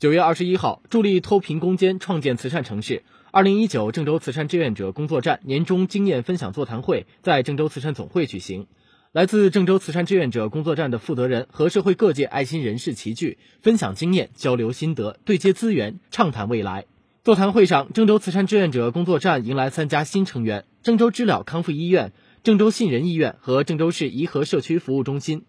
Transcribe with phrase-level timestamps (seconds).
[0.00, 3.02] 九月二十一号，助力脱贫攻坚，创建慈善城市。
[3.32, 8.68] 二零一九郑州慈善志愿者工作站年终经验分享座谈会在郑州慈善总会举行。
[9.10, 16.84] 来自郑州慈善志愿者工作站的负责人和社会各界爱心人士齐聚，分享经验、交流心得、对接资源、畅谈未来。
[17.24, 22.12] 座谈会上，郑州慈善志愿者工作站迎来三家新成员：郑州知了康复医院、
[22.44, 25.42] 郑州信仁医院和郑州市颐和社区服务中心。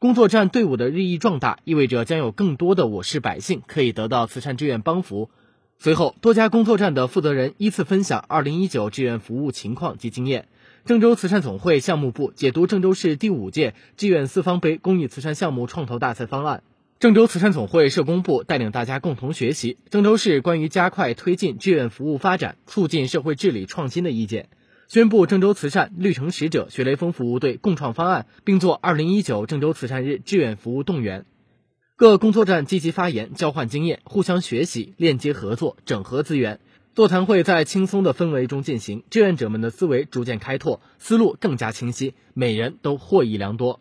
[0.00, 5.28] 工作站队伍的日益壮大，意味着将有更多的我市百姓可以得到慈善志愿帮扶。
[5.76, 10.46] 随后，多家工作站的负责人依次分享2019志愿服务情况及经验。
[10.84, 16.62] 郑州慈善总会项目部解读郑州市第五届志愿四方杯公益慈善项目创投大赛方案。
[17.00, 24.48] 郑州慈善总会社工部带领大家共同学习郑州市关于加快推进志愿服务发展、促进社会治理创新的意见。
[24.88, 31.26] 宣布郑州慈善绿城使者学雷锋服务队共创方案，并做二零一九郑州慈善日志愿服务动员。
[31.94, 36.58] 各工作站积极发言，交换经验，互相学习，链接合作，整合资源。
[36.94, 43.80] 座谈会在轻松的氛围中进行，志愿者们的思维逐渐开拓，思路更加清晰，每人都获益良多。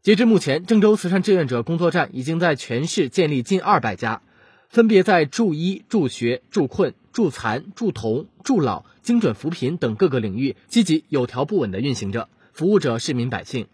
[0.00, 4.22] 截至目前，郑州慈善志愿者工作站已经在全市建立近二百家。
[4.70, 13.66] 分别在助医、助学、助困、助残、助童、助老、精准扶贫等各个领域积极有条不紊地运行着，服务着市民百姓。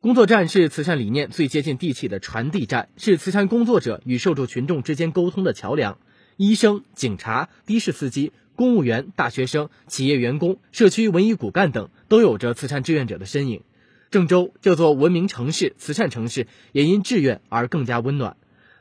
[0.00, 5.98] 工作站是慈善理念最接近地气的传递站，是慈善工作者与受助群众之间沟通的桥梁。
[6.36, 13.62] 医生、警察、的士司机、公务员、大学生、企业员工、社区文艺骨干等，都有着慈善志愿者的身影。
[14.10, 18.36] 郑州这座文明城市、慈善城市，也因志愿而更加温暖。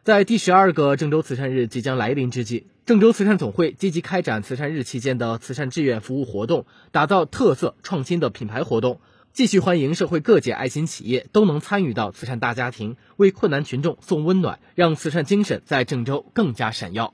[0.08, 9.02] 在第十二个郑州慈善日即将来临之际，郑州慈善总会积极开展慈善日期间的慈善志愿服务活动，打造特色创新的品牌活动，
[9.34, 17.14] 继续欢迎社会各界爱心企业都能参与到慈善大家庭，为困难群众送温暖，让慈善精神在郑州更加闪耀。